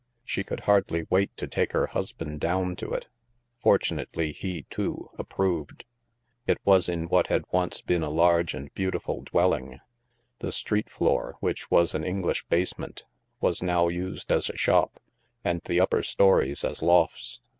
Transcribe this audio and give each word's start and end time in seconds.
She 0.25 0.43
could 0.43 0.61
hardly 0.61 1.05
wait 1.11 1.37
to 1.37 1.45
take 1.47 1.73
her 1.73 1.85
husband 1.85 2.39
down 2.39 2.75
to 2.77 2.89
it. 2.91 3.05
Fortunately 3.61 4.31
he, 4.31 4.63
too, 4.63 5.11
approved. 5.19 5.85
It 6.47 6.57
was 6.65 6.89
in 6.89 7.07
what 7.07 7.27
had 7.27 7.43
once 7.51 7.81
been 7.81 8.01
a 8.01 8.09
large 8.09 8.55
and 8.55 8.73
beauti 8.73 8.99
ful 8.99 9.21
dwelling. 9.21 9.79
The 10.39 10.51
street 10.51 10.89
floor, 10.89 11.35
which 11.39 11.69
was 11.69 11.93
an 11.93 12.03
Eng 12.03 12.23
lish 12.23 12.43
basement, 12.47 13.03
was 13.41 13.61
now 13.61 13.89
used 13.89 14.31
as 14.31 14.49
a 14.49 14.57
shop, 14.57 14.99
and 15.43 15.61
the 15.65 15.79
upper 15.79 16.01
stories 16.01 16.63
as 16.63 16.81
lofts. 16.81 17.39